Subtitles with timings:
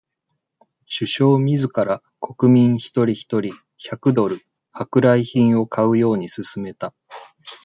[0.87, 4.39] 首相自ら、国民一人一人、百ドル、
[4.71, 6.95] 舶来品を買うようにすすめた。